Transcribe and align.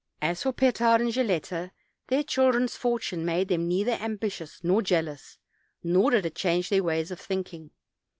As 0.19 0.41
for 0.41 0.51
Petard 0.51 0.99
and 0.99 1.13
Gilletta, 1.13 1.69
their 2.07 2.23
children's 2.23 2.75
fortune 2.75 3.23
made 3.23 3.49
them 3.49 3.67
neither 3.67 3.91
ambitious 3.91 4.59
nor 4.63 4.81
jealous, 4.81 5.37
nor 5.83 6.09
did 6.09 6.25
it 6.25 6.33
change 6.33 6.69
their 6.69 6.81
ways 6.81 7.11
of 7.11 7.19
thinking. 7.19 7.69